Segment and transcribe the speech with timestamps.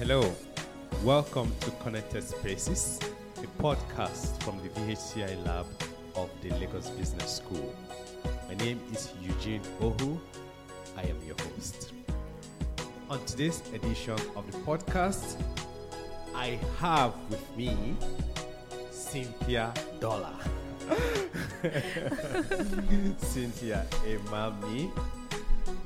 [0.00, 0.24] Hello,
[1.04, 2.98] welcome to Connected Spaces,
[3.36, 5.66] a podcast from the VHCI lab
[6.14, 7.74] of the Lagos Business School.
[8.48, 10.18] My name is Eugene Ohu.
[10.96, 11.92] I am your host.
[13.10, 15.38] On today's edition of the podcast,
[16.34, 17.94] I have with me
[18.90, 20.32] Cynthia Dollar.
[23.18, 24.90] Cynthia Emami,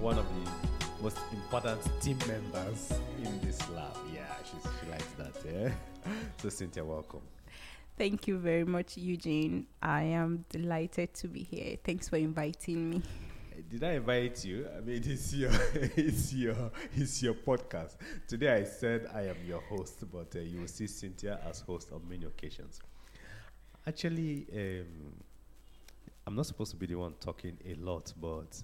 [0.00, 2.92] one of the most important team members
[3.22, 3.96] in this lab.
[4.12, 5.34] Yeah, she's, she likes that.
[5.44, 5.72] Yeah.
[6.38, 7.20] So, Cynthia, welcome.
[7.98, 9.66] Thank you very much, Eugene.
[9.82, 11.76] I am delighted to be here.
[11.84, 13.02] Thanks for inviting me.
[13.68, 14.66] Did I invite you?
[14.74, 17.96] I mean, it's your, it's your, it's your podcast.
[18.26, 21.92] Today, I said I am your host, but uh, you will see Cynthia as host
[21.92, 22.80] on many occasions.
[23.86, 25.12] Actually, um,
[26.26, 28.62] I'm not supposed to be the one talking a lot, but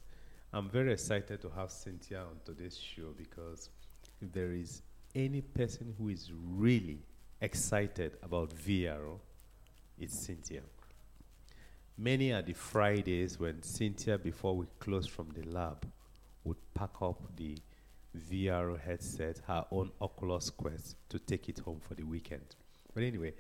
[0.52, 3.68] I'm very excited to have Cynthia on today's show because
[4.20, 4.82] if there is
[5.14, 7.00] any person who is really
[7.40, 9.18] excited about VRO,
[9.98, 10.62] it's Cynthia.
[11.98, 15.84] Many are the Fridays when Cynthia, before we close from the lab,
[16.44, 17.58] would pack up the
[18.16, 22.54] VRO headset, her own Oculus Quest, to take it home for the weekend.
[22.94, 23.34] But anyway,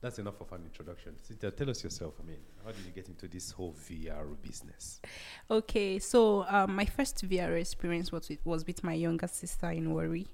[0.00, 1.16] that's enough of an introduction.
[1.56, 2.14] Tell us yourself.
[2.22, 5.00] I mean, how did you get into this whole VR business?
[5.50, 9.92] Okay, so um, my first VR experience was with, was with my younger sister in
[9.92, 10.28] Warri.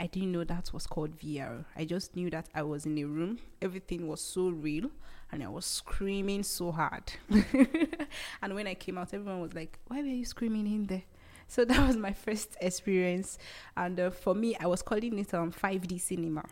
[0.00, 1.64] I didn't know that was called VR.
[1.76, 3.38] I just knew that I was in a room.
[3.60, 4.90] Everything was so real,
[5.30, 7.12] and I was screaming so hard.
[8.42, 11.02] and when I came out, everyone was like, "Why were you screaming in there?"
[11.46, 13.38] So that was my first experience,
[13.76, 16.44] and uh, for me, I was calling it um 5D cinema.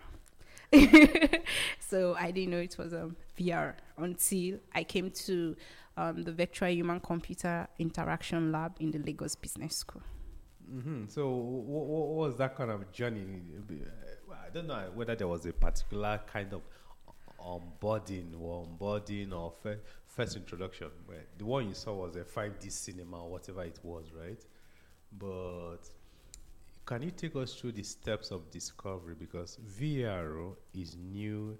[1.80, 5.56] so I didn't know it was um, VR until I came to
[5.96, 10.02] um, the Virtual Human Computer Interaction Lab in the Lagos Business School.
[10.72, 11.06] Mm-hmm.
[11.08, 13.26] So, what, what was that kind of journey?
[14.30, 16.62] I don't know whether there was a particular kind of
[17.40, 20.88] onboarding or onboarding or fir- first introduction.
[21.38, 24.42] The one you saw was a 5D cinema or whatever it was, right?
[25.18, 25.78] But
[26.90, 29.14] can you take us through the steps of discovery?
[29.16, 31.56] Because VRO is new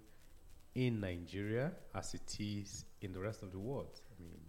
[0.75, 4.01] in Nigeria as it is in the rest of the world.
[4.11, 4.41] I mean,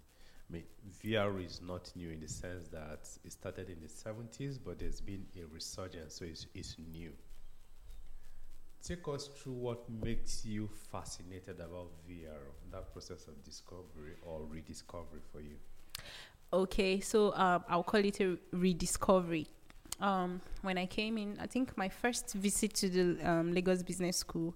[0.49, 0.63] I mean,
[1.03, 5.01] VR is not new in the sense that it started in the 70s, but there's
[5.01, 7.11] been a resurgence, so it's, it's new.
[8.83, 12.41] Take us through what makes you fascinated about VR,
[12.71, 15.57] that process of discovery or rediscovery for you.
[16.51, 19.47] Okay, so um, I'll call it a rediscovery.
[20.01, 24.17] Um, when I came in, I think my first visit to the um, Lagos Business
[24.17, 24.55] School,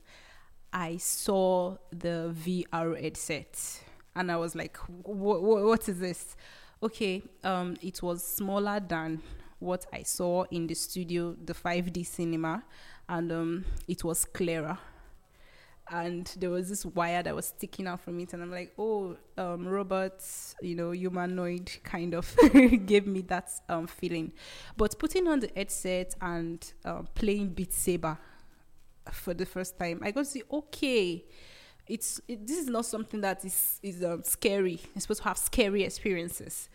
[0.74, 3.82] I saw the VR headset,
[4.16, 6.36] and I was like, "What is this?"
[6.82, 9.22] Okay, um, it was smaller than
[9.60, 12.64] what I saw in the studio, the 5D cinema,
[13.08, 14.80] and um, it was clearer
[15.92, 19.16] and there was this wire that was sticking out from it and i'm like oh
[19.38, 22.36] um, robots you know humanoid kind of
[22.86, 24.32] gave me that um, feeling.
[24.78, 28.18] But putting on the headset and uh, playing beat saber
[29.12, 31.24] for the first time i got to see okay
[31.88, 34.80] it's it, this is not something that is is um, scary.
[34.96, 36.70] It's supposed to have scary experiences.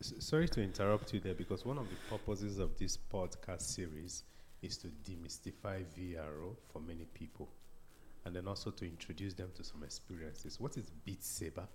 [0.00, 4.24] Sorry to interrupt you there because one of the purposes of this podcast series
[4.60, 7.48] is to demystify VRO for many people
[8.24, 10.60] and then also to introduce them to some experiences.
[10.60, 11.66] What is Beat Saber?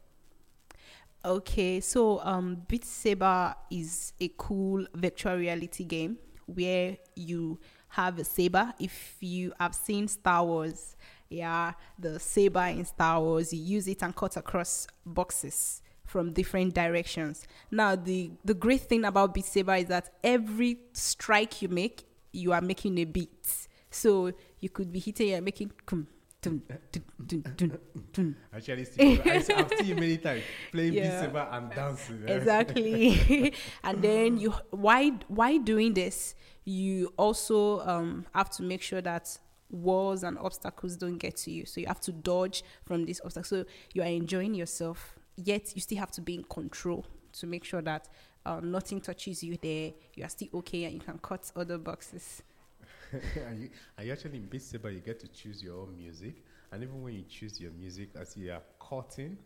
[1.26, 7.60] Okay, so um, Beat Saber is a cool virtual reality game where you
[7.90, 8.74] have a saber.
[8.80, 10.96] If you have seen Star Wars,
[11.30, 16.74] yeah, the saber in Star Wars, you use it and cut across boxes from different
[16.74, 17.46] directions.
[17.70, 22.54] Now, the the great thing about Beat Saber is that every strike you make, you
[22.54, 23.68] are making a beat.
[23.90, 25.72] So you could be hitting you're making.
[28.54, 31.04] Actually, see, I, have seen you many times playing yeah.
[31.04, 32.24] Beat Saber and dancing.
[32.28, 32.34] Eh?
[32.34, 33.54] Exactly.
[33.84, 36.36] and then you, why, why doing this?
[36.64, 39.38] You also um, have to make sure that
[39.70, 41.66] walls and obstacles don't get to you.
[41.66, 43.48] So you have to dodge from these obstacles.
[43.48, 47.64] So you are enjoying yourself, yet you still have to be in control to make
[47.64, 48.08] sure that
[48.46, 49.92] uh, nothing touches you there.
[50.16, 52.42] You are still okay, and you can cut other boxes.
[53.48, 56.44] and, you, and you actually in Beat Saber, you get to choose your own music.
[56.72, 59.38] And even when you choose your music, as you are cutting,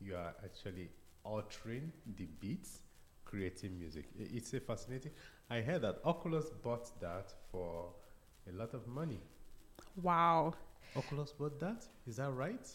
[0.00, 0.88] you are actually
[1.24, 2.82] altering the beats,
[3.24, 4.06] creating music.
[4.18, 5.12] It's a fascinating.
[5.50, 7.90] I heard that Oculus bought that for
[8.48, 9.20] a lot of money.
[10.00, 10.54] Wow.
[10.96, 11.86] Oculus bought that?
[12.06, 12.66] Is that right?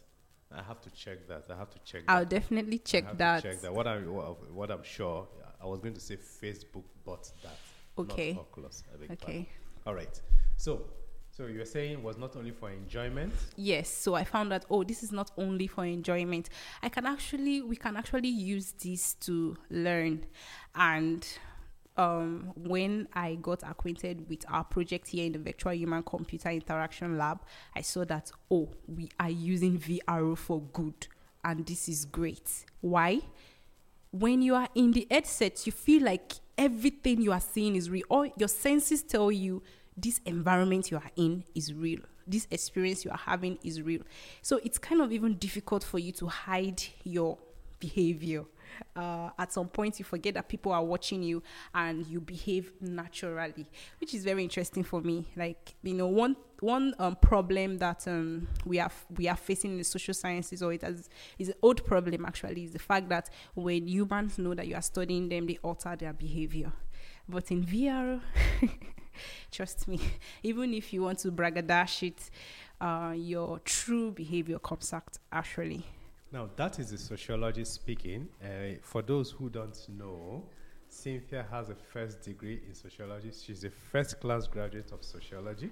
[0.51, 1.45] I have to check that.
[1.49, 2.03] I have to check.
[2.07, 2.29] I'll that.
[2.29, 3.43] definitely check that.
[3.43, 3.73] check that.
[3.73, 5.27] What I what, what I'm sure.
[5.61, 7.57] I was going to say Facebook bought that.
[7.97, 8.37] Okay.
[8.37, 8.83] Oculus.
[9.11, 9.47] okay.
[9.85, 10.21] All right.
[10.57, 10.85] So,
[11.29, 13.33] So you're saying it was not only for enjoyment?
[13.57, 13.89] Yes.
[13.89, 16.49] So I found that oh, this is not only for enjoyment.
[16.81, 20.25] I can actually we can actually use this to learn.
[20.73, 21.27] And
[21.97, 27.17] um, when I got acquainted with our project here in the Virtual Human Computer Interaction
[27.17, 27.41] Lab,
[27.75, 31.07] I saw that oh, we are using VRO for good,
[31.43, 32.65] and this is great.
[32.81, 33.21] Why?
[34.17, 38.05] When you are in the headset, you feel like everything you are seeing is real.
[38.07, 39.61] All your senses tell you
[39.97, 41.99] this environment you are in is real.
[42.25, 44.03] This experience you are having is real.
[44.41, 47.37] So it's kind of even difficult for you to hide your
[47.81, 48.45] behavior.
[48.95, 51.41] Uh, at some point, you forget that people are watching you
[51.73, 53.65] and you behave naturally,
[53.99, 55.25] which is very interesting for me.
[55.35, 59.77] Like you know, one one um, problem that um, we are we are facing in
[59.77, 63.29] the social sciences, or it has, is an old problem actually, is the fact that
[63.53, 66.71] when humans know that you are studying them, they alter their behavior.
[67.27, 68.21] But in VR,
[69.51, 69.99] trust me,
[70.43, 72.29] even if you want to bragadash it,
[72.79, 75.85] uh, your true behavior comes out actually.
[76.31, 78.27] Now, that is a sociologist speaking.
[78.43, 80.43] Uh, for those who don't know,
[80.89, 83.31] Cynthia has a first degree in sociology.
[83.31, 85.69] She's a first class graduate of sociology.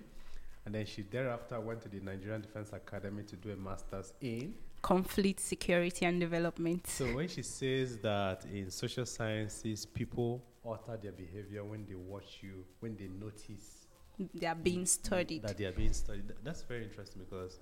[0.66, 4.54] And then she thereafter went to the Nigerian Defense Academy to do a master's in
[4.84, 6.86] conflict, security, and development.
[6.88, 12.40] So, when she says that in social sciences, people alter their behavior when they watch
[12.42, 13.88] you, when they notice
[14.36, 17.60] they are being studied, that they are being studied, that's very interesting because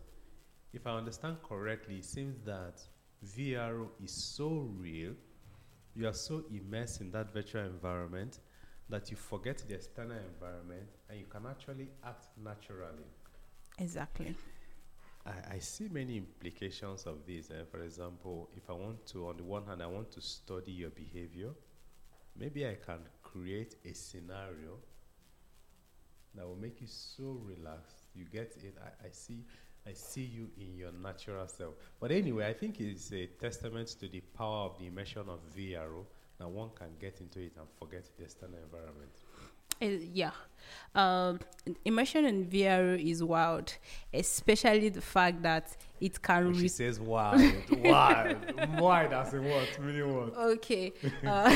[0.73, 2.81] if I understand correctly, it seems that
[3.25, 5.13] VRO is so real,
[5.95, 8.39] you are so immersed in that virtual environment
[8.89, 13.05] that you forget the external environment and you can actually act naturally.
[13.79, 14.35] Exactly.
[15.25, 17.51] I, I see many implications of this.
[17.51, 20.71] Uh, for example, if I want to, on the one hand, I want to study
[20.71, 21.51] your behavior,
[22.37, 24.77] maybe I can create a scenario
[26.35, 28.07] that will make you so relaxed.
[28.15, 28.77] You get it.
[28.81, 29.45] I, I see
[29.87, 31.73] I see you in your natural self.
[31.99, 36.05] But anyway, I think it's a testament to the power of the immersion of VRO
[36.37, 39.11] that one can get into it and forget the external environment.
[39.81, 40.31] Uh, yeah.
[40.93, 41.39] Um,
[41.85, 43.73] immersion in VR is wild,
[44.13, 46.47] especially the fact that it can.
[46.47, 47.41] When she says wild,
[47.83, 48.37] wild,
[48.79, 49.79] wild as in what?
[49.79, 50.35] Meaning what?
[50.37, 50.91] Okay.
[51.25, 51.49] Uh,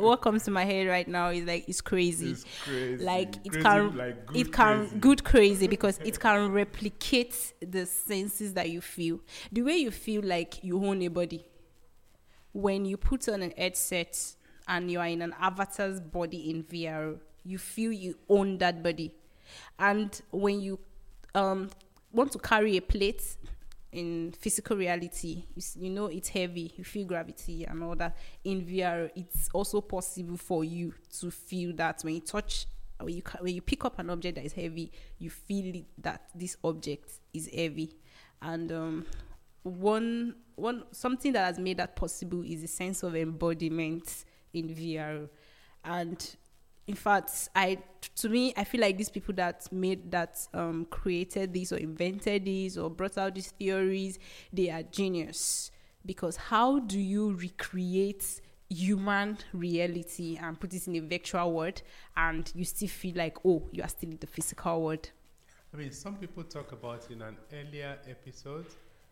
[0.00, 2.30] what comes to my head right now is like it's crazy.
[2.32, 3.04] It's crazy.
[3.04, 4.96] Like it Crazy, can, like good it can crazy.
[4.98, 9.20] good crazy because it can replicate the senses that you feel.
[9.52, 11.46] The way you feel like you own a body.
[12.52, 14.18] When you put on an headset
[14.66, 17.18] and you are in an avatar's body in VR,
[17.48, 19.12] you feel you own that body.
[19.78, 20.78] And when you
[21.34, 21.70] um,
[22.12, 23.22] want to carry a plate
[23.90, 28.16] in physical reality, you, you know it's heavy, you feel gravity and all that.
[28.44, 32.66] In VR, it's also possible for you to feel that when you touch,
[33.00, 36.28] when you, when you pick up an object that is heavy, you feel it, that
[36.34, 37.94] this object is heavy.
[38.42, 39.06] And um,
[39.62, 45.28] one one something that has made that possible is a sense of embodiment in VR,
[45.84, 46.36] and
[46.88, 47.78] in fact, I
[48.16, 52.46] to me I feel like these people that made that um, created this or invented
[52.46, 54.18] this or brought out these theories,
[54.52, 55.70] they are genius
[56.04, 58.40] because how do you recreate
[58.70, 61.80] human reality and put it in a virtual world
[62.16, 65.10] and you still feel like oh you are still in the physical world
[65.72, 68.66] I mean, some people talk about in an earlier episode,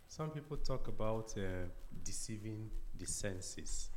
[0.08, 1.66] some people talk about uh,
[2.02, 3.90] deceiving the senses.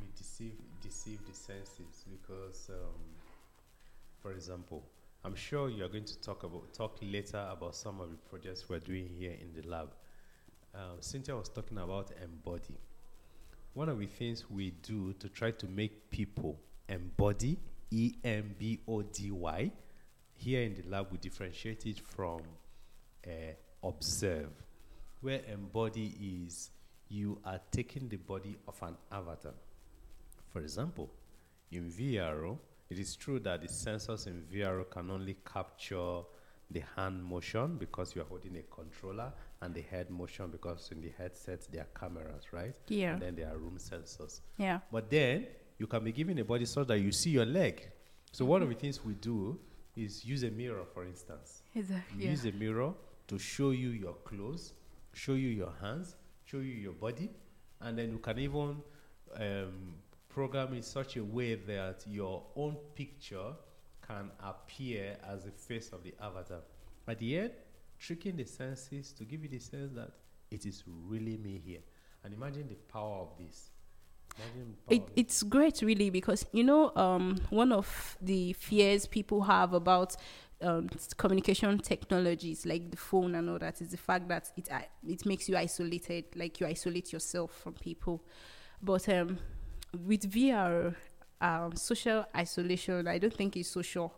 [0.00, 3.00] You deceive, deceive the senses because, um,
[4.20, 4.82] for example,
[5.24, 8.78] I'm sure you're going to talk about talk later about some of the projects we're
[8.78, 9.90] doing here in the lab.
[10.74, 12.78] Um, Cynthia was talking about embody.
[13.74, 17.58] One of the things we do to try to make people embody,
[17.90, 19.70] E M B O D Y,
[20.32, 22.40] here in the lab we differentiate it from
[23.26, 23.30] uh,
[23.86, 24.50] observe,
[25.20, 26.70] where embody is
[27.08, 29.52] you are taking the body of an avatar.
[30.52, 31.10] For example,
[31.70, 36.22] in VRO, it is true that the sensors in VRO can only capture
[36.70, 41.00] the hand motion because you are holding a controller and the head motion because in
[41.00, 42.74] the headset there are cameras, right?
[42.88, 43.12] Yeah.
[43.14, 44.40] And then there are room sensors.
[44.56, 45.46] yeah But then
[45.78, 47.90] you can be given a body so that you see your leg.
[48.32, 49.58] So one of the things we do
[49.96, 51.62] is use a mirror, for instance.
[51.74, 52.92] exactly use a mirror
[53.28, 54.72] to show you your clothes,
[55.12, 57.30] show you your hands, show you your body,
[57.80, 58.76] and then you can even
[59.36, 59.94] um,
[60.30, 63.52] program in such a way that your own picture
[64.06, 66.60] can appear as the face of the avatar.
[67.06, 67.50] At the end,
[67.98, 70.10] tricking the senses to give you the sense that
[70.50, 71.80] it is really me here.
[72.24, 73.70] And imagine the power of this.
[74.38, 79.74] Imagine it, it's great really because you know um one of the fears people have
[79.74, 80.16] about
[80.62, 84.80] um, communication technologies like the phone and all that is the fact that it uh,
[85.06, 88.22] it makes you isolated, like you isolate yourself from people.
[88.82, 89.38] But um,
[90.06, 90.94] with VR,
[91.40, 94.12] um, social isolation, I don't think is social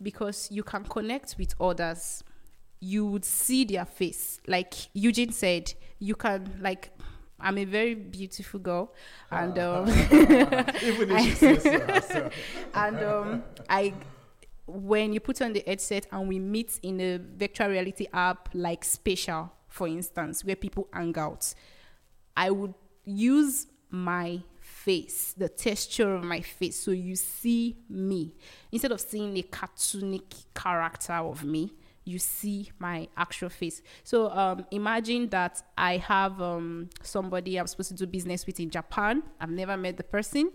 [0.00, 2.22] because you can connect with others.
[2.80, 5.74] You would see their face, like Eugene said.
[5.98, 6.90] You can like
[7.38, 8.94] I'm a very beautiful girl,
[9.30, 12.32] and um, Even if she says so herself.
[12.74, 13.94] and um, I
[14.66, 18.84] when you put on the headset and we meet in a virtual reality app like
[18.84, 21.52] Spatial, for instance, where people hang out,
[22.36, 22.74] I would
[23.04, 24.40] use my
[24.84, 28.32] face, the texture of my face, so you see me
[28.72, 31.70] instead of seeing a cartoonic character of me.
[32.04, 33.82] You see my actual face.
[34.04, 38.70] So um, imagine that I have um, somebody I'm supposed to do business with in
[38.70, 39.22] Japan.
[39.38, 40.50] I've never met the person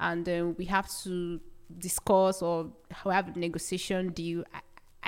[0.00, 1.40] and then we have to
[1.78, 4.44] discuss or have a negotiation deal.
[4.52, 4.60] I,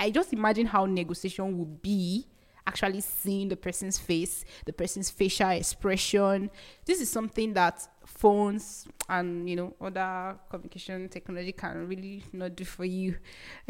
[0.05, 2.25] I just imagine how negotiation would be
[2.65, 6.49] actually seeing the person's face, the person's facial expression.
[6.85, 7.87] This is something that
[8.19, 13.15] phones and you know other communication technology can really not do for you.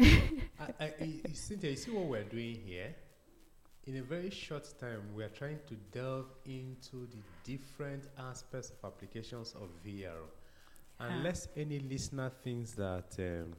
[0.00, 2.94] I, I, you- Cynthia, you see what we're doing here?
[3.86, 8.92] In a very short time, we are trying to delve into the different aspects of
[8.92, 10.20] applications of VR.
[10.98, 13.54] Unless any listener thinks that um,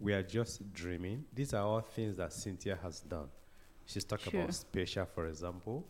[0.00, 3.28] we are just dreaming, these are all things that Cynthia has done.
[3.84, 4.40] She's talked Sure.
[4.40, 5.84] about spatial, for example,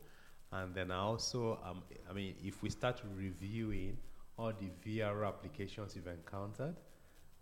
[0.50, 3.97] and then I also, um, I mean, if we start reviewing
[4.38, 6.76] all the VR applications you've encountered,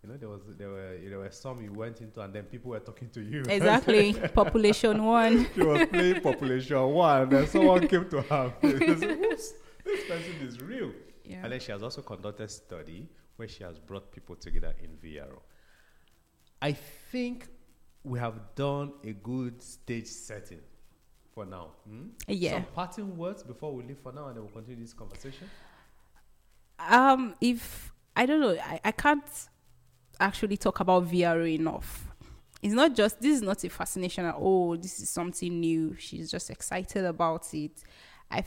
[0.02, 2.70] you know, there was there were there were some you went into, and then people
[2.70, 3.42] were talking to you.
[3.48, 4.14] exactly.
[4.34, 5.46] Population one.
[5.54, 8.52] she was playing Population One, and then someone came to her.
[8.60, 8.78] face.
[8.78, 9.52] They said, "Oops,
[9.84, 10.92] this person is real.
[11.24, 11.40] Yeah.
[11.42, 15.38] And then she has also conducted study where she has brought people together in VR.
[16.62, 17.48] I think
[18.04, 20.60] we have done a good stage setting
[21.34, 21.70] for now.
[21.86, 22.06] hmm?
[22.28, 22.52] Yeah.
[22.52, 25.50] Some parting words before we leave for now, and then we'll continue this conversation.
[26.78, 29.48] Um, if I don't know, I, I can't
[30.20, 32.08] actually talk about VR enough.
[32.62, 35.94] It's not just this is not a fascination at oh, this is something new.
[35.98, 37.82] She's just excited about it.
[38.30, 38.44] I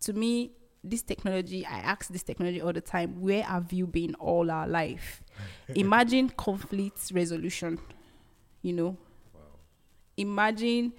[0.00, 4.14] to me, this technology, I ask this technology all the time, where have you been
[4.14, 5.22] all our life?
[5.74, 7.78] Imagine conflict resolution,
[8.62, 8.96] you know.
[9.34, 9.40] Wow.
[10.16, 10.94] Imagine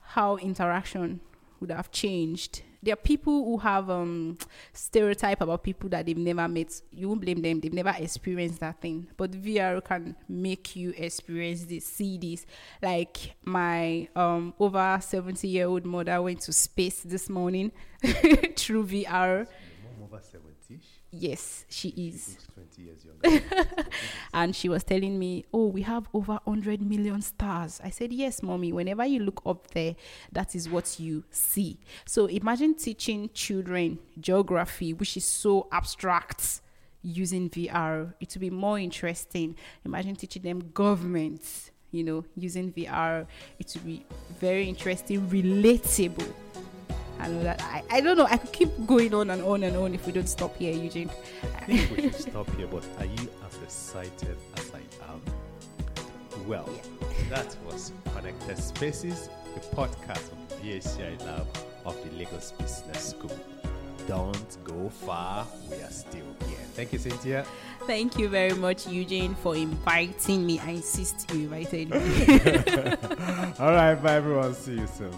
[0.00, 1.20] how interaction
[1.60, 2.62] would have changed.
[2.82, 4.38] There are people who have um
[4.72, 6.80] stereotype about people that they've never met.
[6.92, 9.08] You won't blame them; they've never experienced that thing.
[9.16, 12.46] But VR can make you experience this, see this.
[12.82, 17.72] Like my um over seventy year old mother went to space this morning
[18.56, 19.46] through VR.
[20.02, 22.36] Over 70, Yes, she is.
[22.36, 22.46] looks
[22.76, 23.44] 20 years younger.
[24.34, 27.80] And she was telling me, Oh, we have over 100 million stars.
[27.82, 28.72] I said, Yes, mommy.
[28.72, 29.96] Whenever you look up there,
[30.32, 31.78] that is what you see.
[32.04, 36.60] So imagine teaching children geography, which is so abstract,
[37.02, 38.12] using VR.
[38.20, 39.56] It would be more interesting.
[39.86, 43.26] Imagine teaching them government, you know, using VR.
[43.58, 44.04] It would be
[44.38, 46.32] very interesting, relatable.
[47.20, 47.62] And all that.
[47.62, 48.26] I, I don't know.
[48.26, 51.10] I could keep going on and on and on if we don't stop here, Eugene.
[51.56, 54.80] I think we should stop here, but are you as excited as I
[55.12, 55.20] am?
[56.46, 56.68] Well,
[57.28, 61.46] that was Connected Spaces, the podcast of the VHCI Lab
[61.84, 63.36] of the Lagos Business School.
[64.06, 66.58] Don't go far, we are still here.
[66.74, 67.44] Thank you, Cynthia.
[67.86, 70.58] Thank you very much, Eugene, for inviting me.
[70.60, 71.96] I insist you invited me.
[73.58, 74.54] All right, bye everyone.
[74.54, 75.12] See you soon.